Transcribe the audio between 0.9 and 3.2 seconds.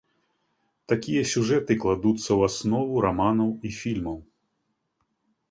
Такія сюжэты кладуцца ў аснову